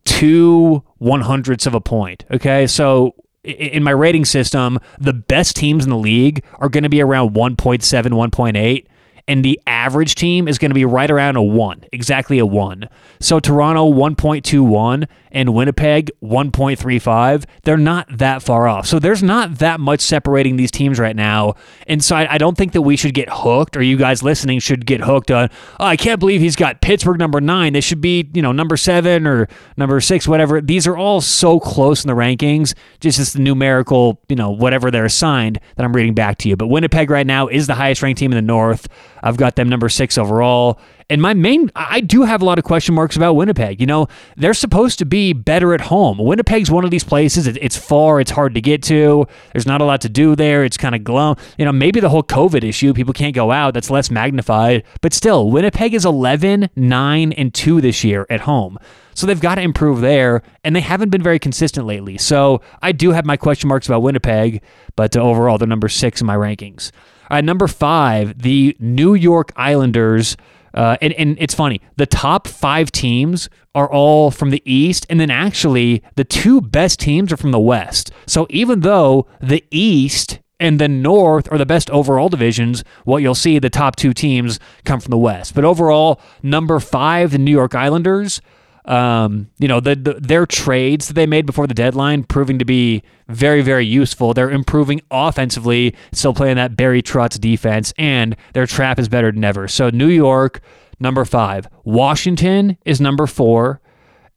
two 0.04 0.82
one 0.98 1.20
hundredths 1.20 1.66
of 1.66 1.74
a 1.74 1.80
point. 1.80 2.24
Okay. 2.30 2.66
So 2.66 3.14
in 3.42 3.82
my 3.82 3.90
rating 3.90 4.24
system, 4.24 4.78
the 4.98 5.12
best 5.12 5.56
teams 5.56 5.84
in 5.84 5.90
the 5.90 5.98
league 5.98 6.42
are 6.58 6.68
going 6.68 6.82
to 6.82 6.88
be 6.88 7.02
around 7.02 7.34
1.7, 7.34 7.82
1.8 7.82 8.86
and 9.26 9.44
the 9.44 9.58
average 9.66 10.14
team 10.14 10.48
is 10.48 10.58
going 10.58 10.70
to 10.70 10.74
be 10.74 10.84
right 10.84 11.10
around 11.10 11.36
a 11.36 11.42
1, 11.42 11.84
exactly 11.92 12.38
a 12.38 12.46
1. 12.46 12.88
So 13.20 13.40
Toronto 13.40 13.90
1.21 13.90 15.08
and 15.32 15.54
Winnipeg 15.54 16.10
1.35. 16.22 17.44
They're 17.62 17.76
not 17.76 18.06
that 18.18 18.42
far 18.42 18.68
off. 18.68 18.86
So 18.86 18.98
there's 18.98 19.22
not 19.22 19.58
that 19.58 19.80
much 19.80 20.00
separating 20.00 20.56
these 20.56 20.70
teams 20.70 20.98
right 20.98 21.16
now. 21.16 21.54
And 21.86 22.04
so 22.04 22.16
I, 22.16 22.34
I 22.34 22.38
don't 22.38 22.56
think 22.56 22.72
that 22.72 22.82
we 22.82 22.96
should 22.96 23.14
get 23.14 23.28
hooked 23.30 23.76
or 23.76 23.82
you 23.82 23.96
guys 23.96 24.22
listening 24.22 24.60
should 24.60 24.86
get 24.86 25.00
hooked 25.00 25.30
on, 25.30 25.48
oh, 25.80 25.84
I 25.84 25.96
can't 25.96 26.20
believe 26.20 26.40
he's 26.40 26.56
got 26.56 26.82
Pittsburgh 26.82 27.18
number 27.18 27.40
9. 27.40 27.72
They 27.72 27.80
should 27.80 28.00
be, 28.00 28.30
you 28.34 28.42
know, 28.42 28.52
number 28.52 28.76
7 28.76 29.26
or 29.26 29.48
number 29.76 30.00
6, 30.00 30.28
whatever. 30.28 30.60
These 30.60 30.86
are 30.86 30.96
all 30.96 31.20
so 31.20 31.58
close 31.58 32.04
in 32.04 32.08
the 32.08 32.14
rankings, 32.14 32.74
just 33.00 33.18
as 33.18 33.32
the 33.32 33.40
numerical, 33.40 34.20
you 34.28 34.36
know, 34.36 34.50
whatever 34.50 34.90
they're 34.90 35.04
assigned 35.06 35.58
that 35.76 35.84
I'm 35.84 35.94
reading 35.94 36.14
back 36.14 36.38
to 36.38 36.48
you. 36.48 36.56
But 36.56 36.68
Winnipeg 36.68 37.10
right 37.10 37.26
now 37.26 37.48
is 37.48 37.66
the 37.66 37.74
highest 37.74 38.02
ranked 38.02 38.18
team 38.18 38.30
in 38.30 38.36
the 38.36 38.42
North. 38.42 38.86
I've 39.24 39.38
got 39.38 39.56
them 39.56 39.70
number 39.70 39.88
six 39.88 40.18
overall. 40.18 40.78
And 41.08 41.20
my 41.20 41.32
main, 41.32 41.70
I 41.74 42.00
do 42.00 42.22
have 42.22 42.42
a 42.42 42.44
lot 42.44 42.58
of 42.58 42.64
question 42.64 42.94
marks 42.94 43.16
about 43.16 43.34
Winnipeg. 43.34 43.80
You 43.80 43.86
know, 43.86 44.06
they're 44.36 44.54
supposed 44.54 44.98
to 44.98 45.06
be 45.06 45.32
better 45.32 45.74
at 45.74 45.80
home. 45.80 46.18
Winnipeg's 46.18 46.70
one 46.70 46.84
of 46.84 46.90
these 46.90 47.04
places. 47.04 47.46
It's 47.46 47.76
far. 47.76 48.20
It's 48.20 48.30
hard 48.30 48.54
to 48.54 48.60
get 48.60 48.82
to. 48.84 49.26
There's 49.52 49.66
not 49.66 49.80
a 49.80 49.84
lot 49.84 50.02
to 50.02 50.08
do 50.10 50.36
there. 50.36 50.62
It's 50.62 50.76
kind 50.76 50.94
of 50.94 51.04
glum. 51.04 51.36
You 51.58 51.64
know, 51.64 51.72
maybe 51.72 52.00
the 52.00 52.10
whole 52.10 52.22
COVID 52.22 52.64
issue, 52.64 52.92
people 52.92 53.14
can't 53.14 53.34
go 53.34 53.50
out. 53.50 53.74
That's 53.74 53.90
less 53.90 54.10
magnified. 54.10 54.84
But 55.00 55.14
still, 55.14 55.50
Winnipeg 55.50 55.94
is 55.94 56.04
11, 56.04 56.68
9, 56.76 57.32
and 57.32 57.54
2 57.54 57.80
this 57.80 58.04
year 58.04 58.26
at 58.28 58.40
home. 58.40 58.78
So 59.14 59.26
they've 59.26 59.40
got 59.40 59.54
to 59.54 59.62
improve 59.62 60.00
there, 60.00 60.42
and 60.64 60.74
they 60.74 60.80
haven't 60.80 61.10
been 61.10 61.22
very 61.22 61.38
consistent 61.38 61.86
lately. 61.86 62.18
So 62.18 62.60
I 62.82 62.92
do 62.92 63.12
have 63.12 63.24
my 63.24 63.36
question 63.36 63.68
marks 63.68 63.86
about 63.86 64.02
Winnipeg, 64.02 64.62
but 64.96 65.16
overall, 65.16 65.56
they're 65.56 65.68
number 65.68 65.88
six 65.88 66.20
in 66.20 66.26
my 66.26 66.36
rankings. 66.36 66.90
Right, 67.30 67.44
number 67.44 67.66
five, 67.66 68.42
the 68.42 68.76
New 68.78 69.14
York 69.14 69.52
Islanders. 69.56 70.36
Uh, 70.72 70.96
and, 71.00 71.12
and 71.14 71.36
it's 71.40 71.54
funny, 71.54 71.80
the 71.96 72.06
top 72.06 72.48
five 72.48 72.90
teams 72.90 73.48
are 73.74 73.90
all 73.90 74.30
from 74.30 74.50
the 74.50 74.62
East, 74.64 75.06
and 75.08 75.20
then 75.20 75.30
actually 75.30 76.02
the 76.16 76.24
two 76.24 76.60
best 76.60 76.98
teams 76.98 77.32
are 77.32 77.36
from 77.36 77.52
the 77.52 77.60
West. 77.60 78.10
So 78.26 78.46
even 78.50 78.80
though 78.80 79.26
the 79.40 79.64
East 79.70 80.40
and 80.58 80.80
the 80.80 80.88
North 80.88 81.50
are 81.52 81.58
the 81.58 81.66
best 81.66 81.90
overall 81.90 82.28
divisions, 82.28 82.84
what 83.04 83.22
you'll 83.22 83.34
see 83.34 83.58
the 83.58 83.70
top 83.70 83.96
two 83.96 84.12
teams 84.12 84.58
come 84.84 85.00
from 85.00 85.10
the 85.10 85.18
West. 85.18 85.54
But 85.54 85.64
overall, 85.64 86.20
number 86.42 86.80
five, 86.80 87.32
the 87.32 87.38
New 87.38 87.50
York 87.50 87.74
Islanders, 87.74 88.40
um, 88.84 89.48
you 89.58 89.68
know, 89.68 89.80
the, 89.80 89.96
the, 89.96 90.14
their 90.14 90.46
trades 90.46 91.08
that 91.08 91.14
they 91.14 91.26
made 91.26 91.46
before 91.46 91.66
the 91.66 91.74
deadline 91.74 92.24
proving 92.24 92.58
to 92.58 92.64
be 92.64 93.02
very, 93.28 93.62
very 93.62 93.86
useful. 93.86 94.34
They're 94.34 94.50
improving 94.50 95.00
offensively, 95.10 95.94
still 96.12 96.34
playing 96.34 96.56
that 96.56 96.76
Barry 96.76 97.02
Trotz 97.02 97.40
defense, 97.40 97.94
and 97.96 98.36
their 98.52 98.66
trap 98.66 98.98
is 98.98 99.08
better 99.08 99.32
than 99.32 99.44
ever. 99.44 99.68
So 99.68 99.90
New 99.90 100.08
York, 100.08 100.60
number 101.00 101.24
five. 101.24 101.66
Washington 101.84 102.76
is 102.84 103.00
number 103.00 103.26
four, 103.26 103.80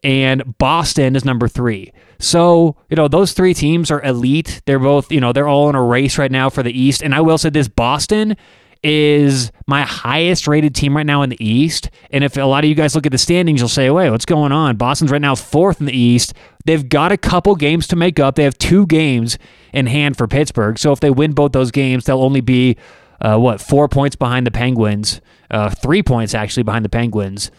and 0.04 0.58
Boston 0.58 1.16
is 1.16 1.26
number 1.26 1.48
three. 1.48 1.92
So, 2.20 2.78
you 2.90 2.96
know, 2.96 3.08
those 3.08 3.34
three 3.34 3.54
teams 3.54 3.92
are 3.92 4.02
elite. 4.02 4.62
They're 4.66 4.80
both, 4.80 5.12
you 5.12 5.20
know, 5.20 5.34
they're 5.34 5.48
all 5.48 5.70
in 5.70 5.76
a 5.76 5.84
race 5.84 6.18
right 6.18 6.32
now 6.32 6.50
for 6.50 6.64
the 6.64 6.78
East. 6.78 7.04
And 7.04 7.14
I 7.14 7.22
will 7.22 7.38
say 7.38 7.50
this 7.50 7.68
Boston 7.68 8.38
is 8.84 9.52
my 9.66 9.84
highest 9.84 10.48
rated 10.48 10.76
team 10.76 10.96
right 10.96 11.06
now 11.06 11.22
in 11.22 11.30
the 11.30 11.44
East. 11.44 11.90
And 12.12 12.24
if 12.24 12.38
a 12.38 12.44
lot 12.44 12.64
of 12.64 12.70
you 12.70 12.76
guys 12.76 12.96
look 12.96 13.06
at 13.06 13.12
the 13.12 13.18
standings, 13.18 13.60
you'll 13.60 13.70
say, 13.70 13.90
wait, 13.90 14.10
what's 14.10 14.26
going 14.26 14.52
on? 14.52 14.78
Boston's 14.78 15.12
right 15.12 15.22
now 15.22 15.36
fourth 15.36 15.80
in 15.80 15.86
the 15.86 15.98
East. 15.98 16.34
They've 16.66 16.88
got 16.88 17.12
a 17.12 17.18
couple 17.18 17.56
games 17.56 17.88
to 17.88 17.96
make 17.96 18.20
up. 18.20 18.36
They 18.36 18.44
have 18.44 18.58
two 18.58 18.86
games 18.86 19.38
in 19.74 19.88
hand 19.88 20.18
for 20.18 20.28
Pittsburgh. 20.28 20.78
So 20.78 20.92
if 20.92 21.00
they 21.00 21.10
win 21.10 21.34
both 21.34 21.52
those 21.52 21.72
games, 21.72 22.06
they'll 22.06 22.22
only 22.22 22.42
be, 22.42 22.78
uh, 23.22 23.38
what, 23.38 23.62
four 23.62 23.88
points 23.88 24.16
behind 24.16 24.46
the 24.46 24.52
Penguins, 24.52 25.22
uh, 25.50 25.70
three 25.70 26.04
points 26.04 26.34
actually 26.34 26.64
behind 26.64 26.86
the 26.86 26.90
Penguins. 26.90 27.52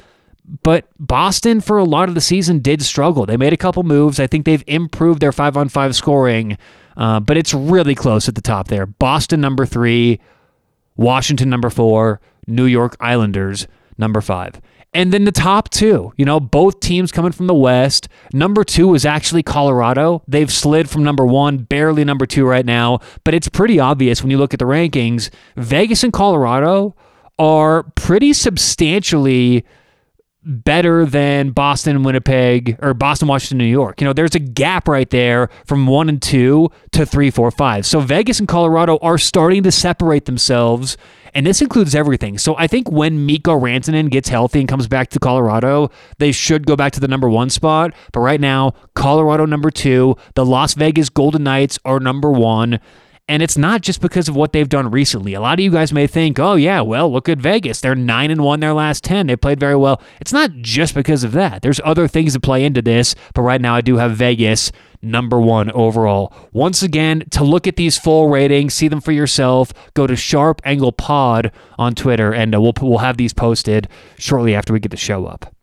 But 0.62 0.86
Boston, 0.98 1.60
for 1.60 1.76
a 1.76 1.84
lot 1.84 2.08
of 2.08 2.14
the 2.14 2.20
season, 2.20 2.60
did 2.60 2.80
struggle. 2.82 3.26
They 3.26 3.36
made 3.36 3.52
a 3.52 3.56
couple 3.56 3.82
moves. 3.82 4.18
I 4.18 4.26
think 4.26 4.46
they've 4.46 4.64
improved 4.66 5.20
their 5.20 5.32
five 5.32 5.56
on 5.58 5.68
five 5.68 5.94
scoring, 5.94 6.56
uh, 6.96 7.20
but 7.20 7.36
it's 7.36 7.52
really 7.52 7.94
close 7.94 8.28
at 8.28 8.34
the 8.34 8.40
top 8.40 8.68
there. 8.68 8.86
Boston, 8.86 9.40
number 9.40 9.66
three. 9.66 10.20
Washington 10.98 11.48
number 11.48 11.70
four, 11.70 12.20
New 12.46 12.66
York 12.66 12.96
Islanders 13.00 13.66
number 13.96 14.20
five. 14.20 14.60
And 14.94 15.12
then 15.12 15.24
the 15.24 15.32
top 15.32 15.68
two, 15.68 16.12
you 16.16 16.24
know, 16.24 16.40
both 16.40 16.80
teams 16.80 17.12
coming 17.12 17.32
from 17.32 17.46
the 17.46 17.54
West. 17.54 18.08
Number 18.32 18.64
two 18.64 18.94
is 18.94 19.04
actually 19.04 19.42
Colorado. 19.42 20.22
They've 20.26 20.50
slid 20.52 20.88
from 20.88 21.04
number 21.04 21.26
one, 21.26 21.58
barely 21.58 22.04
number 22.04 22.26
two 22.26 22.46
right 22.46 22.64
now. 22.64 23.00
But 23.22 23.34
it's 23.34 23.48
pretty 23.48 23.78
obvious 23.78 24.22
when 24.22 24.30
you 24.30 24.38
look 24.38 24.54
at 24.54 24.58
the 24.58 24.64
rankings. 24.64 25.30
Vegas 25.56 26.02
and 26.02 26.12
Colorado 26.12 26.96
are 27.38 27.84
pretty 27.94 28.32
substantially 28.32 29.64
better 30.44 31.04
than 31.04 31.50
Boston, 31.50 32.02
Winnipeg, 32.02 32.78
or 32.80 32.94
Boston, 32.94 33.28
Washington, 33.28 33.58
New 33.58 33.64
York. 33.64 34.00
You 34.00 34.06
know, 34.06 34.12
there's 34.12 34.34
a 34.34 34.40
gap 34.40 34.88
right 34.88 35.08
there 35.10 35.50
from 35.66 35.86
one 35.86 36.08
and 36.08 36.22
two 36.22 36.70
to 36.92 37.04
three, 37.04 37.30
four, 37.30 37.50
five. 37.50 37.84
So 37.84 38.00
Vegas 38.00 38.38
and 38.38 38.48
Colorado 38.48 38.98
are 39.02 39.18
starting 39.18 39.62
to 39.64 39.72
separate 39.72 40.24
themselves, 40.26 40.96
and 41.34 41.44
this 41.46 41.60
includes 41.60 41.94
everything. 41.94 42.38
So 42.38 42.56
I 42.56 42.66
think 42.66 42.90
when 42.90 43.26
Mikko 43.26 43.58
Rantanen 43.58 44.10
gets 44.10 44.28
healthy 44.28 44.60
and 44.60 44.68
comes 44.68 44.86
back 44.86 45.10
to 45.10 45.18
Colorado, 45.18 45.90
they 46.18 46.32
should 46.32 46.66
go 46.66 46.76
back 46.76 46.92
to 46.92 47.00
the 47.00 47.08
number 47.08 47.28
one 47.28 47.50
spot. 47.50 47.92
But 48.12 48.20
right 48.20 48.40
now, 48.40 48.74
Colorado 48.94 49.44
number 49.44 49.70
two, 49.70 50.16
the 50.34 50.46
Las 50.46 50.74
Vegas 50.74 51.08
Golden 51.08 51.42
Knights 51.42 51.78
are 51.84 52.00
number 52.00 52.30
one. 52.30 52.80
And 53.28 53.42
it's 53.42 53.58
not 53.58 53.82
just 53.82 54.00
because 54.00 54.28
of 54.28 54.36
what 54.36 54.52
they've 54.52 54.68
done 54.68 54.90
recently. 54.90 55.34
A 55.34 55.40
lot 55.40 55.58
of 55.58 55.62
you 55.62 55.70
guys 55.70 55.92
may 55.92 56.06
think, 56.06 56.38
oh, 56.38 56.54
yeah, 56.54 56.80
well, 56.80 57.12
look 57.12 57.28
at 57.28 57.38
Vegas. 57.38 57.80
They're 57.80 57.94
9 57.94 58.30
and 58.30 58.42
1 58.42 58.60
their 58.60 58.72
last 58.72 59.04
10. 59.04 59.26
They 59.26 59.36
played 59.36 59.60
very 59.60 59.76
well. 59.76 60.00
It's 60.20 60.32
not 60.32 60.50
just 60.54 60.94
because 60.94 61.24
of 61.24 61.32
that. 61.32 61.60
There's 61.60 61.80
other 61.84 62.08
things 62.08 62.32
that 62.32 62.40
play 62.40 62.64
into 62.64 62.80
this. 62.80 63.14
But 63.34 63.42
right 63.42 63.60
now, 63.60 63.74
I 63.74 63.82
do 63.82 63.98
have 63.98 64.16
Vegas 64.16 64.72
number 65.02 65.38
one 65.40 65.70
overall. 65.72 66.32
Once 66.52 66.82
again, 66.82 67.24
to 67.30 67.44
look 67.44 67.66
at 67.66 67.76
these 67.76 67.98
full 67.98 68.28
ratings, 68.28 68.74
see 68.74 68.88
them 68.88 69.00
for 69.00 69.12
yourself, 69.12 69.72
go 69.94 70.06
to 70.06 70.16
Sharp 70.16 70.60
Angle 70.64 70.92
Pod 70.92 71.52
on 71.78 71.94
Twitter, 71.94 72.32
and 72.32 72.54
uh, 72.54 72.60
we'll, 72.60 72.72
we'll 72.80 72.98
have 72.98 73.16
these 73.16 73.32
posted 73.32 73.88
shortly 74.18 74.54
after 74.54 74.72
we 74.72 74.80
get 74.80 74.90
the 74.90 74.96
show 74.96 75.26
up. 75.26 75.54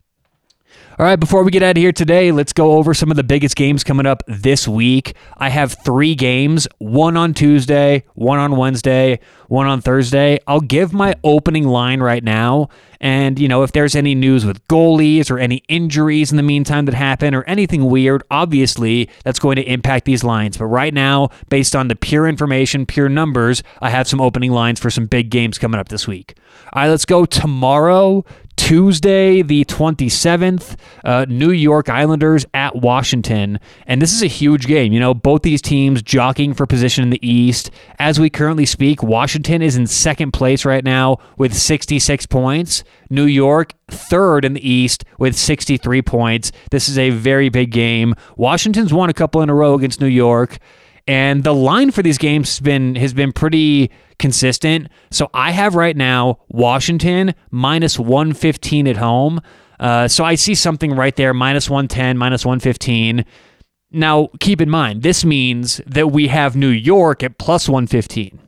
All 0.98 1.06
right, 1.06 1.18
before 1.18 1.44
we 1.44 1.52
get 1.52 1.62
out 1.62 1.76
of 1.76 1.82
here 1.82 1.92
today, 1.92 2.32
let's 2.32 2.54
go 2.54 2.78
over 2.78 2.94
some 2.94 3.12
of 3.12 3.18
the 3.18 3.24
biggest 3.24 3.58
games 3.58 3.84
coming 3.84 4.06
up 4.06 4.24
this 4.28 4.66
week. 4.66 5.14
I 5.36 5.50
have 5.50 5.76
three 5.84 6.16
games 6.16 6.70
one 6.78 7.18
on 7.18 7.34
Tuesday, 7.34 8.06
one 8.14 8.40
on 8.40 8.56
Wednesday, 8.56 9.20
one 9.50 9.68
on 9.68 9.82
Thursday. 9.82 10.40
I'll 10.48 10.62
give 10.62 10.94
my 10.94 11.14
opening 11.22 11.68
line 11.68 12.02
right 12.02 12.24
now. 12.24 12.70
And, 13.02 13.38
you 13.38 13.50
know, 13.50 13.64
if 13.64 13.74
there's 13.74 13.94
any 13.94 14.16
news 14.16 14.46
with 14.46 14.66
goalies 14.70 15.30
or 15.30 15.38
any 15.38 15.58
injuries 15.68 16.32
in 16.32 16.38
the 16.38 16.44
meantime 16.44 16.86
that 16.86 16.96
happen 16.96 17.36
or 17.36 17.44
anything 17.44 17.88
weird, 17.88 18.24
obviously 18.32 19.10
that's 19.26 19.38
going 19.38 19.58
to 19.58 19.64
impact 19.64 20.06
these 20.06 20.24
lines. 20.24 20.58
But 20.58 20.68
right 20.68 20.94
now, 20.94 21.28
based 21.50 21.76
on 21.76 21.90
the 21.90 21.98
pure 21.98 22.26
information, 22.26 22.86
pure 22.86 23.10
numbers, 23.10 23.64
I 23.82 23.90
have 23.90 24.08
some 24.08 24.22
opening 24.22 24.54
lines 24.54 24.80
for 24.80 24.90
some 24.90 25.08
big 25.08 25.30
games 25.30 25.58
coming 25.58 25.78
up 25.78 25.90
this 25.90 26.08
week. 26.08 26.38
All 26.72 26.84
right, 26.84 26.90
let's 26.90 27.06
go 27.06 27.26
tomorrow. 27.26 28.24
Tuesday, 28.66 29.44
the 29.44 29.64
27th, 29.66 30.76
uh, 31.04 31.24
New 31.30 31.52
York 31.52 31.88
Islanders 31.88 32.48
at 32.52 32.76
Washington. 32.76 33.60
And 33.86 34.02
this 34.02 34.12
is 34.12 34.24
a 34.24 34.28
huge 34.28 34.66
game. 34.66 34.92
You 34.92 35.00
know, 35.00 35.14
both 35.14 35.44
these 35.44 35.62
teams 35.62 36.02
jockeying 36.02 36.56
for 36.56 36.66
position 36.66 37.04
in 37.04 37.12
the 37.12 37.20
East. 37.22 37.70
As 38.00 38.20
we 38.20 38.28
currently 38.32 38.66
speak, 38.66 39.04
Washington 39.04 39.62
is 39.62 39.78
in 39.78 39.86
second 39.86 40.32
place 40.32 40.66
right 40.66 40.84
now 40.84 41.18
with 41.38 41.54
66 41.54 42.26
points. 42.26 42.84
New 43.12 43.26
York, 43.26 43.74
third 43.88 44.44
in 44.44 44.54
the 44.54 44.68
East 44.68 45.06
with 45.20 45.36
63 45.36 46.02
points. 46.02 46.52
This 46.72 46.90
is 46.90 46.98
a 46.98 47.12
very 47.12 47.50
big 47.50 47.70
game. 47.70 48.16
Washington's 48.36 48.92
won 48.92 49.12
a 49.12 49.14
couple 49.14 49.44
in 49.44 49.50
a 49.52 49.54
row 49.54 49.76
against 49.76 50.02
New 50.02 50.08
York. 50.08 50.58
And 51.08 51.44
the 51.44 51.54
line 51.54 51.92
for 51.92 52.02
these 52.02 52.18
games 52.18 52.50
has 52.50 52.60
been 52.60 52.96
has 52.96 53.14
been 53.14 53.32
pretty 53.32 53.92
consistent. 54.18 54.88
So 55.12 55.30
I 55.34 55.52
have 55.52 55.76
right 55.76 55.96
now 55.96 56.40
Washington 56.48 57.36
minus 57.52 58.00
115 58.00 58.88
at 58.88 58.98
home. 58.98 59.42
Uh, 59.80 60.08
so 60.08 60.24
I 60.24 60.36
see 60.36 60.56
something 60.56 60.96
right 60.96 61.16
there 61.16 61.34
minus 61.34 61.70
110, 61.70 62.18
minus 62.18 62.46
115. 62.46 63.26
Now, 63.92 64.30
keep 64.40 64.62
in 64.62 64.70
mind, 64.70 65.04
this 65.04 65.24
means 65.24 65.80
that 65.86 66.12
we 66.12 66.28
have 66.28 66.56
New 66.56 66.70
York 66.70 67.24
at 67.24 67.38
plus 67.38 67.70
115. 67.70 68.40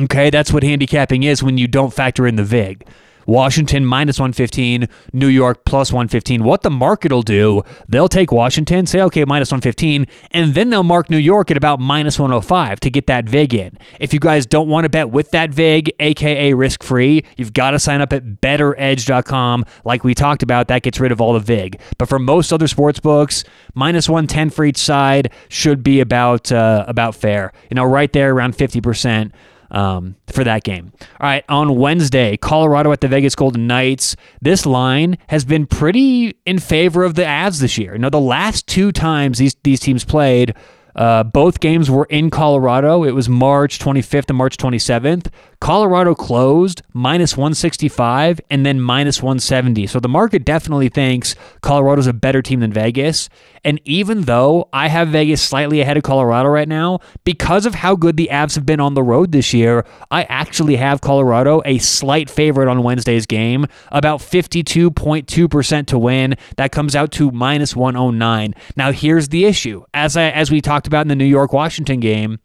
Okay, 0.00 0.30
that's 0.30 0.52
what 0.52 0.62
handicapping 0.62 1.22
is 1.22 1.42
when 1.42 1.58
you 1.58 1.68
don't 1.68 1.92
factor 1.92 2.26
in 2.26 2.36
the 2.36 2.44
VIG. 2.44 2.86
Washington 3.26 3.84
minus 3.84 4.18
115, 4.18 4.88
New 5.12 5.28
York 5.28 5.64
plus 5.64 5.92
115. 5.92 6.44
What 6.44 6.62
the 6.62 6.70
market 6.70 7.12
will 7.12 7.22
do, 7.22 7.62
they'll 7.88 8.08
take 8.08 8.32
Washington, 8.32 8.86
say, 8.86 9.00
okay, 9.02 9.24
minus 9.24 9.50
115, 9.50 10.06
and 10.30 10.54
then 10.54 10.70
they'll 10.70 10.82
mark 10.82 11.10
New 11.10 11.18
York 11.18 11.50
at 11.50 11.56
about 11.56 11.80
minus 11.80 12.18
105 12.18 12.80
to 12.80 12.90
get 12.90 13.06
that 13.06 13.28
VIG 13.28 13.54
in. 13.54 13.78
If 14.00 14.12
you 14.12 14.20
guys 14.20 14.46
don't 14.46 14.68
want 14.68 14.84
to 14.84 14.88
bet 14.88 15.10
with 15.10 15.30
that 15.30 15.50
VIG, 15.50 15.92
aka 16.00 16.54
risk 16.54 16.82
free, 16.82 17.24
you've 17.36 17.52
got 17.52 17.72
to 17.72 17.78
sign 17.78 18.00
up 18.00 18.12
at 18.12 18.24
bettoredge.com. 18.40 19.64
Like 19.84 20.04
we 20.04 20.14
talked 20.14 20.42
about, 20.42 20.68
that 20.68 20.82
gets 20.82 21.00
rid 21.00 21.12
of 21.12 21.20
all 21.20 21.32
the 21.32 21.40
VIG. 21.40 21.80
But 21.98 22.08
for 22.08 22.18
most 22.18 22.52
other 22.52 22.68
sports 22.68 23.00
books, 23.00 23.44
minus 23.74 24.08
110 24.08 24.50
for 24.50 24.64
each 24.64 24.78
side 24.78 25.32
should 25.48 25.82
be 25.82 26.00
about 26.00 26.52
uh, 26.52 26.84
about 26.86 27.14
fair. 27.14 27.52
You 27.70 27.74
know, 27.74 27.84
right 27.84 28.12
there 28.12 28.32
around 28.32 28.56
50% 28.56 29.32
um, 29.70 30.16
for 30.26 30.44
that 30.44 30.64
game. 30.64 30.92
All 31.20 31.28
right, 31.28 31.44
on 31.48 31.76
Wednesday, 31.76 32.36
Colorado 32.36 32.92
at 32.92 33.00
the 33.00 33.08
Vegas 33.08 33.34
Golden 33.34 33.66
Knights. 33.66 34.16
This 34.40 34.66
line 34.66 35.18
has 35.28 35.44
been 35.44 35.66
pretty 35.66 36.36
in 36.46 36.58
favor 36.58 37.04
of 37.04 37.14
the 37.14 37.22
Avs 37.22 37.60
this 37.60 37.78
year. 37.78 37.96
Now, 37.98 38.10
the 38.10 38.20
last 38.20 38.66
two 38.66 38.92
times 38.92 39.38
these 39.38 39.56
these 39.62 39.80
teams 39.80 40.04
played, 40.04 40.54
uh, 40.94 41.24
both 41.24 41.60
games 41.60 41.90
were 41.90 42.06
in 42.06 42.30
Colorado. 42.30 43.04
It 43.04 43.12
was 43.12 43.28
March 43.28 43.78
25th 43.78 44.28
and 44.28 44.38
March 44.38 44.56
27th. 44.56 45.30
Colorado 45.60 46.14
closed 46.14 46.82
minus 46.92 47.38
165 47.38 48.40
and 48.50 48.66
then 48.66 48.80
minus 48.80 49.22
170. 49.22 49.86
So 49.86 49.98
the 49.98 50.10
market 50.10 50.44
definitely 50.44 50.90
thinks 50.90 51.34
Colorado's 51.62 52.06
a 52.06 52.12
better 52.12 52.42
team 52.42 52.60
than 52.60 52.70
Vegas. 52.70 53.30
And 53.64 53.80
even 53.86 54.22
though 54.22 54.68
I 54.74 54.88
have 54.88 55.08
Vegas 55.08 55.42
slightly 55.42 55.80
ahead 55.80 55.96
of 55.96 56.02
Colorado 56.02 56.50
right 56.50 56.68
now, 56.68 56.98
because 57.24 57.64
of 57.64 57.76
how 57.76 57.96
good 57.96 58.18
the 58.18 58.28
Avs 58.30 58.56
have 58.56 58.66
been 58.66 58.78
on 58.78 58.92
the 58.92 59.02
road 59.02 59.32
this 59.32 59.54
year, 59.54 59.86
I 60.10 60.24
actually 60.24 60.76
have 60.76 61.00
Colorado 61.00 61.62
a 61.64 61.78
slight 61.78 62.28
favorite 62.28 62.68
on 62.68 62.82
Wednesday's 62.82 63.24
game, 63.24 63.66
about 63.90 64.20
52.2% 64.20 65.86
to 65.86 65.98
win. 65.98 66.34
That 66.56 66.72
comes 66.72 66.94
out 66.94 67.10
to 67.12 67.30
minus 67.30 67.74
109. 67.74 68.54
Now 68.76 68.92
here's 68.92 69.30
the 69.30 69.46
issue. 69.46 69.84
As 69.94 70.14
I 70.16 70.24
as 70.24 70.50
we 70.50 70.60
talked 70.60 70.83
about 70.86 71.02
in 71.02 71.08
the 71.08 71.16
New 71.16 71.24
York 71.24 71.52
Washington 71.52 72.00
game, 72.00 72.38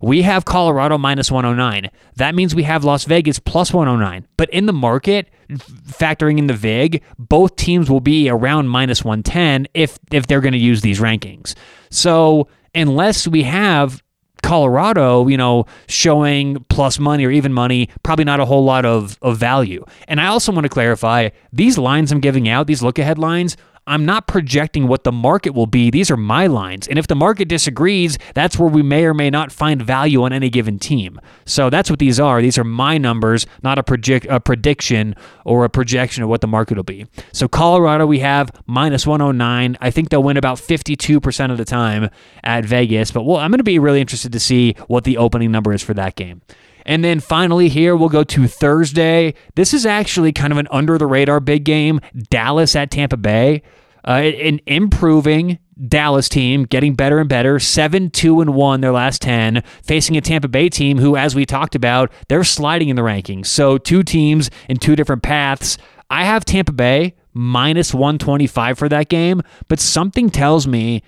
we 0.00 0.22
have 0.22 0.44
Colorado 0.44 0.96
minus 0.96 1.30
109. 1.30 1.90
That 2.16 2.34
means 2.34 2.54
we 2.54 2.62
have 2.62 2.84
Las 2.84 3.04
Vegas 3.04 3.38
plus 3.38 3.72
109. 3.72 4.26
But 4.36 4.48
in 4.50 4.66
the 4.66 4.72
market, 4.72 5.28
factoring 5.50 6.38
in 6.38 6.46
the 6.46 6.54
VIG, 6.54 7.02
both 7.18 7.56
teams 7.56 7.90
will 7.90 8.00
be 8.00 8.28
around 8.28 8.68
minus 8.68 9.04
110 9.04 9.66
if 9.74 9.98
if 10.10 10.26
they're 10.26 10.40
going 10.40 10.52
to 10.52 10.58
use 10.58 10.80
these 10.80 11.00
rankings. 11.00 11.54
So 11.90 12.48
unless 12.74 13.28
we 13.28 13.42
have 13.42 14.02
Colorado, 14.42 15.28
you 15.28 15.36
know, 15.36 15.66
showing 15.86 16.64
plus 16.70 16.98
money 16.98 17.26
or 17.26 17.30
even 17.30 17.52
money, 17.52 17.90
probably 18.02 18.24
not 18.24 18.40
a 18.40 18.46
whole 18.46 18.64
lot 18.64 18.84
of, 18.86 19.18
of 19.20 19.36
value. 19.36 19.84
And 20.08 20.20
I 20.20 20.26
also 20.26 20.50
want 20.50 20.64
to 20.64 20.70
clarify 20.70 21.28
these 21.52 21.76
lines 21.76 22.10
I'm 22.10 22.20
giving 22.20 22.48
out, 22.48 22.66
these 22.66 22.82
look 22.82 22.98
ahead 22.98 23.18
lines, 23.18 23.56
I'm 23.86 24.04
not 24.04 24.26
projecting 24.26 24.86
what 24.86 25.04
the 25.04 25.12
market 25.12 25.50
will 25.54 25.66
be. 25.66 25.90
These 25.90 26.10
are 26.10 26.16
my 26.16 26.46
lines. 26.46 26.86
And 26.86 26.98
if 26.98 27.06
the 27.06 27.14
market 27.14 27.48
disagrees, 27.48 28.18
that's 28.34 28.58
where 28.58 28.68
we 28.68 28.82
may 28.82 29.04
or 29.04 29.14
may 29.14 29.30
not 29.30 29.50
find 29.50 29.82
value 29.82 30.22
on 30.22 30.32
any 30.32 30.50
given 30.50 30.78
team. 30.78 31.20
So 31.44 31.70
that's 31.70 31.90
what 31.90 31.98
these 31.98 32.20
are. 32.20 32.40
These 32.40 32.58
are 32.58 32.64
my 32.64 32.98
numbers, 32.98 33.46
not 33.62 33.78
a, 33.78 33.82
project, 33.82 34.26
a 34.28 34.38
prediction 34.38 35.16
or 35.44 35.64
a 35.64 35.70
projection 35.70 36.22
of 36.22 36.28
what 36.28 36.40
the 36.40 36.46
market 36.46 36.76
will 36.76 36.84
be. 36.84 37.06
So 37.32 37.48
Colorado, 37.48 38.06
we 38.06 38.20
have 38.20 38.50
minus 38.66 39.06
109. 39.06 39.76
I 39.80 39.90
think 39.90 40.10
they'll 40.10 40.22
win 40.22 40.36
about 40.36 40.58
52% 40.58 41.50
of 41.50 41.58
the 41.58 41.64
time 41.64 42.10
at 42.44 42.64
Vegas. 42.64 43.10
But 43.10 43.24
well, 43.24 43.38
I'm 43.38 43.50
going 43.50 43.58
to 43.58 43.64
be 43.64 43.78
really 43.78 44.00
interested 44.00 44.32
to 44.32 44.40
see 44.40 44.74
what 44.86 45.04
the 45.04 45.16
opening 45.16 45.50
number 45.50 45.72
is 45.72 45.82
for 45.82 45.94
that 45.94 46.16
game. 46.16 46.42
And 46.90 47.04
then 47.04 47.20
finally, 47.20 47.68
here 47.68 47.94
we'll 47.94 48.08
go 48.08 48.24
to 48.24 48.48
Thursday. 48.48 49.34
This 49.54 49.72
is 49.72 49.86
actually 49.86 50.32
kind 50.32 50.52
of 50.52 50.58
an 50.58 50.66
under 50.72 50.98
the 50.98 51.06
radar 51.06 51.38
big 51.38 51.62
game 51.62 52.00
Dallas 52.30 52.74
at 52.74 52.90
Tampa 52.90 53.16
Bay. 53.16 53.62
Uh, 54.04 54.32
an 54.42 54.60
improving 54.66 55.60
Dallas 55.86 56.28
team, 56.28 56.64
getting 56.64 56.96
better 56.96 57.20
and 57.20 57.28
better, 57.28 57.60
7 57.60 58.10
2 58.10 58.40
and 58.40 58.54
1 58.54 58.80
their 58.80 58.90
last 58.90 59.22
10, 59.22 59.62
facing 59.84 60.16
a 60.16 60.20
Tampa 60.20 60.48
Bay 60.48 60.68
team 60.68 60.98
who, 60.98 61.16
as 61.16 61.36
we 61.36 61.46
talked 61.46 61.76
about, 61.76 62.10
they're 62.28 62.42
sliding 62.42 62.88
in 62.88 62.96
the 62.96 63.02
rankings. 63.02 63.46
So, 63.46 63.78
two 63.78 64.02
teams 64.02 64.50
in 64.68 64.78
two 64.78 64.96
different 64.96 65.22
paths. 65.22 65.78
I 66.10 66.24
have 66.24 66.44
Tampa 66.44 66.72
Bay 66.72 67.14
minus 67.32 67.94
125 67.94 68.76
for 68.76 68.88
that 68.88 69.08
game, 69.08 69.42
but 69.68 69.78
something 69.78 70.28
tells 70.28 70.66
me 70.66 71.04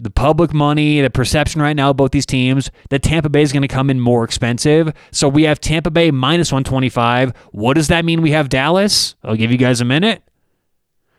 the 0.00 0.10
public 0.10 0.54
money, 0.54 1.00
the 1.02 1.10
perception 1.10 1.60
right 1.60 1.76
now 1.76 1.90
about 1.90 2.12
these 2.12 2.24
teams, 2.24 2.70
that 2.88 3.02
Tampa 3.02 3.28
Bay 3.28 3.42
is 3.42 3.52
going 3.52 3.62
to 3.62 3.68
come 3.68 3.90
in 3.90 4.00
more 4.00 4.24
expensive. 4.24 4.92
So 5.12 5.28
we 5.28 5.42
have 5.42 5.60
Tampa 5.60 5.90
Bay 5.90 6.10
minus 6.10 6.50
125. 6.50 7.32
What 7.52 7.74
does 7.74 7.88
that 7.88 8.04
mean 8.04 8.22
we 8.22 8.30
have 8.30 8.48
Dallas? 8.48 9.14
I'll 9.22 9.36
give 9.36 9.52
you 9.52 9.58
guys 9.58 9.80
a 9.80 9.84
minute. 9.84 10.22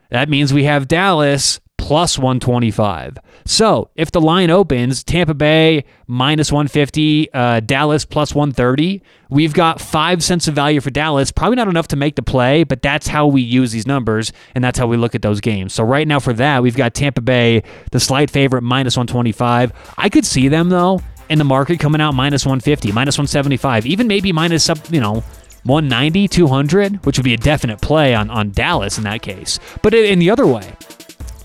That 0.10 0.30
means 0.30 0.52
we 0.52 0.64
have 0.64 0.88
Dallas 0.88 1.60
plus 1.82 2.18
125. 2.18 3.18
So 3.46 3.90
if 3.96 4.12
the 4.12 4.22
line 4.22 4.52
opens, 4.52 5.04
Tampa 5.04 5.34
Bay 5.34 5.84
minus 6.06 6.52
150, 6.52 7.34
uh, 7.34 7.60
Dallas 7.62 8.06
plus 8.06 8.36
130, 8.36 9.02
we've 9.32 9.54
got 9.54 9.82
five 9.82 10.24
cents 10.24 10.48
of 10.48 10.54
value 10.54 10.80
for 10.80 10.92
Dallas. 10.92 11.32
Probably 11.32 11.56
not 11.56 11.68
enough 11.68 11.88
to 11.90 11.96
make 11.96 12.16
the 12.16 12.22
play, 12.22 12.64
but 12.64 12.84
that's 12.84 13.08
how 13.08 13.26
we 13.26 13.42
use 13.42 13.72
these 13.72 13.88
numbers, 13.88 14.32
and 14.54 14.64
that's 14.64 14.78
how 14.78 14.86
we 14.86 14.96
look 14.96 15.16
at 15.16 15.24
those 15.24 15.42
games. 15.42 15.74
So 15.74 15.84
right 15.84 16.08
now 16.08 16.20
for 16.20 16.34
that, 16.34 16.62
we've 16.62 16.78
got 16.78 16.94
Tampa 16.94 17.22
Bay, 17.22 17.64
the 17.92 18.00
slight 18.00 18.30
favorite, 18.30 18.62
minus 18.62 18.96
125. 18.96 19.74
I 19.98 20.08
could 20.08 20.26
see 20.26 20.48
them, 20.48 20.70
though, 20.70 21.02
in 21.30 21.40
the 21.40 21.44
market 21.44 21.80
coming 21.80 22.00
out 22.00 22.14
minus 22.14 22.46
150, 22.46 22.92
minus 22.92 23.18
175, 23.18 23.88
even 23.88 24.08
maybe 24.08 24.32
minus, 24.32 24.70
you 24.92 25.02
know, 25.02 25.24
190, 25.64 26.28
200, 26.28 27.06
which 27.06 27.18
would 27.18 27.24
be 27.24 27.34
a 27.34 27.38
definite 27.38 27.82
play 27.82 28.14
on, 28.16 28.30
on 28.30 28.52
Dallas 28.52 28.98
in 28.98 29.04
that 29.04 29.22
case. 29.22 29.60
But 29.82 29.94
in 29.94 30.20
the 30.20 30.30
other 30.30 30.46
way, 30.46 30.74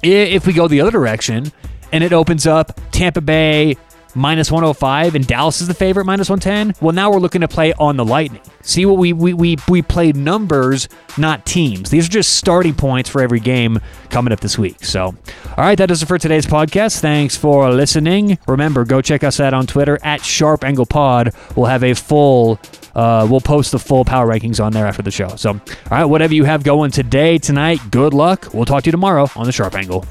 if 0.03 0.47
we 0.47 0.53
go 0.53 0.69
the 0.69 0.81
other 0.81 0.91
direction 0.91 1.53
and 1.93 2.05
it 2.05 2.13
opens 2.13 2.47
up 2.47 2.81
Tampa 2.91 3.21
Bay 3.21 3.77
minus 4.17 4.51
105 4.51 5.15
and 5.15 5.27
Dallas 5.27 5.61
is 5.61 5.69
the 5.69 5.75
favorite 5.75 6.07
minus 6.07 6.31
110, 6.31 6.75
well, 6.81 6.95
now 6.95 7.11
we're 7.11 7.19
looking 7.19 7.43
to 7.43 7.49
play 7.49 7.73
on 7.75 7.97
the 7.97 8.05
Lightning. 8.05 8.41
See 8.63 8.87
what 8.87 8.99
we, 8.99 9.13
we, 9.13 9.35
we, 9.35 9.57
we 9.69 9.83
play 9.83 10.13
numbers, 10.13 10.89
not 11.17 11.47
teams. 11.47 11.91
These 11.91 12.07
are 12.07 12.11
just 12.11 12.35
starting 12.35 12.75
points 12.75 13.09
for 13.09 13.21
every 13.21 13.41
game 13.41 13.79
coming 14.11 14.33
up 14.33 14.41
this 14.41 14.59
week. 14.59 14.85
So, 14.85 15.03
all 15.05 15.15
right, 15.59 15.79
that 15.79 15.87
does 15.87 16.03
it 16.03 16.07
for 16.07 16.19
today's 16.19 16.47
podcast. 16.47 17.01
Thanks 17.01 17.37
for 17.37 17.71
listening. 17.71 18.39
Remember, 18.49 18.85
go 18.85 19.01
check 19.01 19.23
us 19.23 19.39
out 19.39 19.55
on 19.55 19.67
Twitter 19.67 19.99
at 20.03 20.25
Sharp 20.25 20.65
Angle 20.65 20.87
Pod. 20.87 21.33
We'll 21.55 21.67
have 21.67 21.85
a 21.85 21.95
full 21.95 22.59
uh, 22.97 23.27
we'll 23.31 23.43
post 23.43 23.73
the 23.73 23.79
full 23.79 24.07
power 24.07 24.27
rankings 24.27 24.65
on 24.65 24.73
there 24.73 24.87
after 24.87 25.03
the 25.03 25.11
show. 25.11 25.29
So, 25.37 25.51
all 25.51 25.61
right, 25.91 26.07
whatever 26.07 26.35
you 26.35 26.45
have 26.45 26.65
going 26.65 26.91
today, 26.91 27.37
tonight, 27.37 27.79
good 27.91 28.15
luck. 28.15 28.49
We'll 28.55 28.65
talk 28.65 28.85
to 28.85 28.89
you 28.89 28.93
tomorrow 28.93 29.29
on 29.37 29.45
the 29.45 29.53
Sharp 29.53 29.75
Angle. 29.75 30.07